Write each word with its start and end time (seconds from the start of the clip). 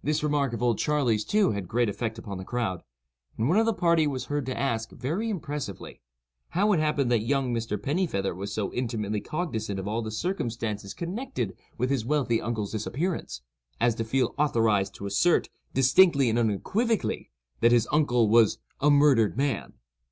This 0.00 0.22
remark 0.22 0.52
of 0.52 0.62
"Old 0.62 0.78
Charley's," 0.78 1.24
too, 1.24 1.50
had 1.50 1.66
great 1.66 1.88
effect 1.88 2.18
upon 2.18 2.38
the 2.38 2.44
crowd; 2.44 2.84
and 3.36 3.48
one 3.48 3.58
of 3.58 3.66
the 3.66 3.74
party 3.74 4.06
was 4.06 4.26
heard 4.26 4.46
to 4.46 4.56
ask, 4.56 4.92
very 4.92 5.28
impressively, 5.28 6.00
"how 6.50 6.72
it 6.72 6.78
happened 6.78 7.10
that 7.10 7.24
young 7.26 7.52
Mr. 7.52 7.76
Pennifeather 7.76 8.32
was 8.32 8.52
so 8.54 8.72
intimately 8.72 9.20
cognizant 9.20 9.80
of 9.80 9.88
all 9.88 10.02
the 10.02 10.12
circumstances 10.12 10.94
connected 10.94 11.56
with 11.78 11.90
his 11.90 12.04
wealthy 12.06 12.40
uncle's 12.40 12.70
disappearance, 12.70 13.42
as 13.80 13.96
to 13.96 14.04
feel 14.04 14.36
authorized 14.38 14.94
to 14.94 15.06
assert, 15.06 15.48
distinctly 15.74 16.30
and 16.30 16.38
unequivocally, 16.38 17.32
that 17.58 17.72
his 17.72 17.88
uncle 17.90 18.28
was 18.28 18.58
'a 18.80 18.88
murdered 18.88 19.36
man. 19.36 19.72